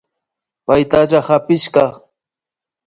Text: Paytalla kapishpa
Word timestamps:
Paytalla 0.65 1.21
kapishpa 1.27 1.83